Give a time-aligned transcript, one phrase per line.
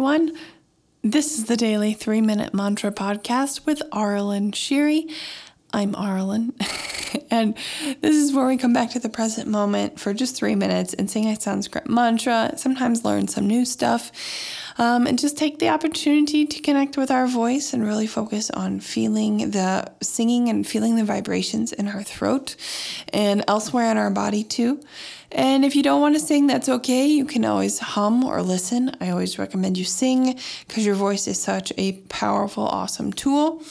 [0.00, 0.32] everyone.
[1.02, 5.12] This is the Daily Three Minute Mantra Podcast with Arlen Shiri.
[5.74, 6.54] I'm Arlen,
[7.30, 7.56] and
[8.00, 11.10] this is where we come back to the present moment for just three minutes and
[11.10, 14.10] sing a Sanskrit mantra, sometimes learn some new stuff,
[14.78, 18.80] um, and just take the opportunity to connect with our voice and really focus on
[18.80, 22.56] feeling the singing and feeling the vibrations in our throat
[23.12, 24.80] and elsewhere in our body too.
[25.32, 27.06] And if you don't want to sing, that's okay.
[27.06, 28.96] You can always hum or listen.
[29.00, 33.62] I always recommend you sing because your voice is such a powerful, awesome tool.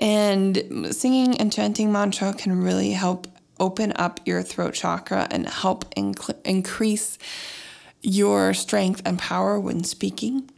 [0.00, 3.28] And singing and chanting mantra can really help
[3.60, 7.18] open up your throat chakra and help inc- increase
[8.00, 10.50] your strength and power when speaking.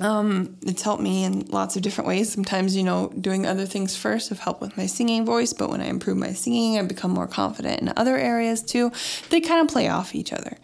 [0.00, 2.32] Um, it's helped me in lots of different ways.
[2.32, 5.82] Sometimes, you know, doing other things first have helped with my singing voice, but when
[5.82, 8.92] I improve my singing, I become more confident in other areas too.
[9.28, 10.56] They kind of play off each other.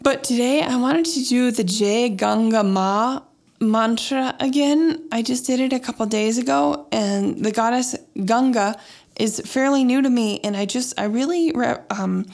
[0.00, 3.22] But today I wanted to do the Jai Ganga Ma
[3.60, 5.08] mantra again.
[5.12, 8.78] I just did it a couple days ago, and the goddess Ganga
[9.18, 11.54] is fairly new to me, and I just, I really,
[11.90, 12.26] um,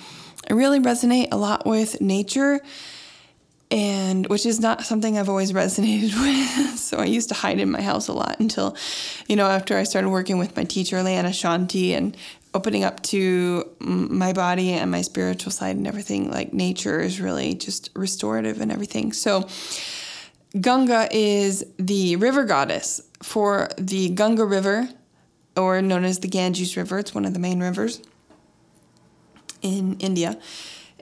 [0.49, 2.61] I really resonate a lot with nature
[3.71, 6.79] and which is not something I've always resonated with.
[6.79, 8.77] so I used to hide in my house a lot until,
[9.27, 12.17] you know, after I started working with my teacher, Leanna Shanti, and
[12.55, 16.31] opening up to my body and my spiritual side and everything.
[16.31, 19.13] Like nature is really just restorative and everything.
[19.13, 19.49] So
[20.61, 24.89] Ganga is the river goddess for the Ganga River,
[25.57, 26.99] or known as the Ganges River.
[26.99, 28.01] It's one of the main rivers
[29.63, 30.39] in India.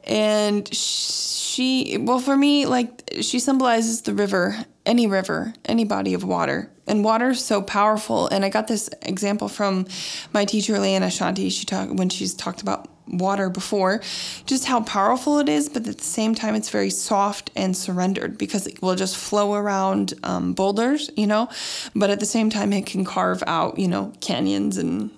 [0.04, 6.24] And she, well, for me, like, she symbolizes the river, any river, any body of
[6.24, 6.70] water.
[6.86, 8.26] And water is so powerful.
[8.28, 9.86] And I got this example from
[10.32, 11.50] my teacher, Leanna Shanti.
[11.52, 14.00] She talked when she's talked about water before,
[14.46, 18.38] just how powerful it is, but at the same time, it's very soft and surrendered
[18.38, 21.48] because it will just flow around um, boulders, you know.
[21.94, 25.10] But at the same time, it can carve out, you know, canyons and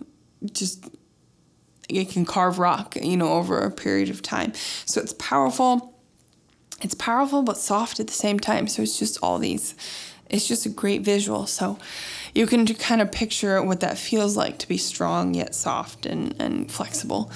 [0.53, 0.89] just
[1.89, 4.53] it can carve rock, you know, over a period of time.
[4.87, 5.94] So it's powerful.
[6.81, 8.67] It's powerful but soft at the same time.
[8.67, 9.75] So it's just all these.
[10.31, 11.47] It's just a great visual.
[11.47, 11.78] So
[12.34, 16.34] you can kind of picture what that feels like to be strong yet soft and,
[16.41, 17.31] and flexible.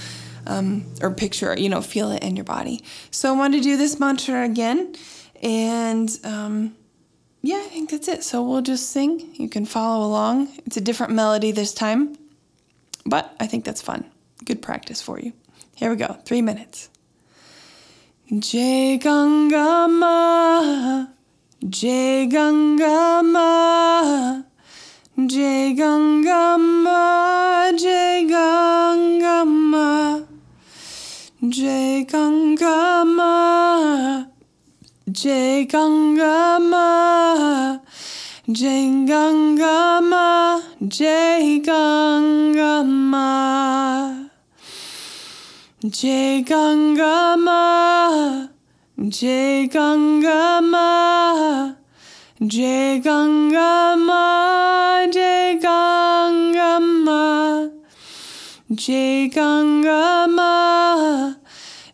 [0.48, 2.82] Um, or picture, you know, feel it in your body.
[3.10, 4.96] So I wanted to do this mantra again.
[5.42, 6.74] And um,
[7.42, 8.24] yeah, I think that's it.
[8.24, 9.34] So we'll just sing.
[9.34, 10.48] You can follow along.
[10.64, 12.16] It's a different melody this time,
[13.04, 14.10] but I think that's fun
[14.48, 15.32] good practice for you.
[15.74, 16.88] Here we go, three minutes.
[18.30, 21.06] Jai Ganga Ma,
[21.68, 24.42] Jai Ganga Ma,
[27.72, 28.17] Jai
[31.50, 34.12] Jai Ganga Ma,
[35.10, 36.88] Jai Ganga Ma.
[58.76, 60.37] Jai Ganga Ma,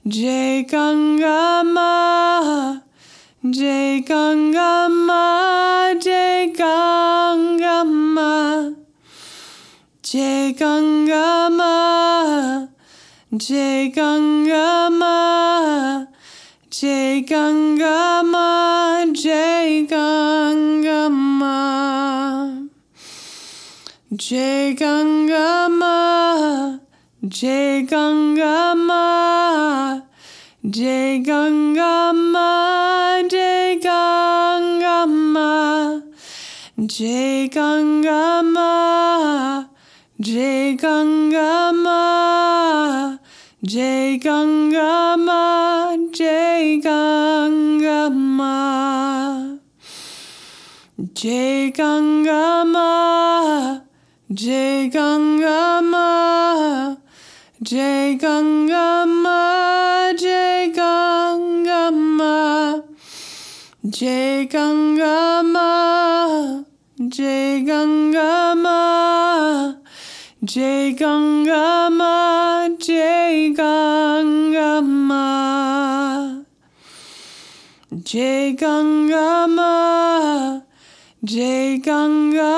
[0.07, 2.83] Jai Gangama,
[3.43, 8.77] Jai Gangama, Jai Gangama,
[10.03, 12.69] Jai Gangama,
[13.35, 16.07] Jai Gangama,
[16.69, 21.57] Jai Gangama, Jai Gangama,
[24.15, 26.84] Jai Gangama.
[27.35, 30.01] Jai Ganga Ma,
[30.71, 36.01] Jai Ganga Ma, Jai Ganga Ma,
[36.87, 39.67] Jai Ganga Ma,
[40.21, 43.19] Jai Ganga Ma.
[43.65, 49.59] Jai Ganga Ma, Jai Ganga Ma.
[51.15, 53.81] Jai Ganga Ma,
[54.33, 56.34] Jai Ganga Ma,
[57.65, 62.83] Jai Ganga Ma, Jai Ganga Ma,
[63.89, 66.63] Jai Ganga Ma,
[67.09, 69.75] Jai Ganga Ma.
[70.45, 76.45] Jai Ganga Ma, Jai Ganga Ma.
[78.05, 79.49] Jai Ganga
[81.25, 82.53] Jai Ganga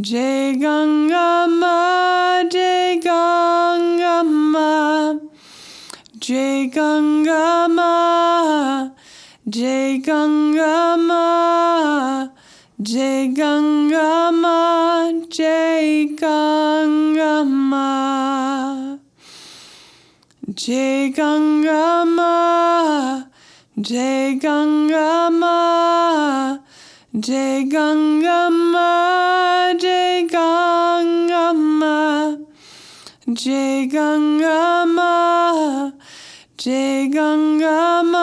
[0.00, 1.73] Jai Ganga
[6.64, 7.92] Jai Gangama,
[9.46, 11.20] Jai Gangama,
[12.80, 14.58] Jai Gangama,
[15.28, 17.88] Jai Gangama,
[20.54, 22.34] Jai Gangama,
[23.78, 25.58] Jai Gangama,
[27.20, 28.88] Jai Gangama,
[29.78, 30.54] Jai Gangama.
[33.32, 35.10] Jai Gangama,
[37.10, 38.22] Gangama,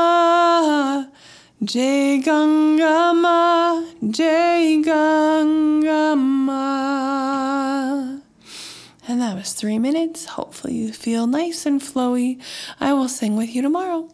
[1.63, 6.61] Jai Gangama, Jai Gangama.
[9.07, 10.25] And that was three minutes.
[10.25, 12.41] Hopefully, you feel nice and flowy.
[12.79, 14.09] I will sing with you tomorrow.